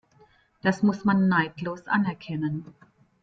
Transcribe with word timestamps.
Das 0.63 0.81
muss 0.81 1.05
man 1.05 1.27
neidlos 1.27 1.85
anerkennen. 1.85 2.65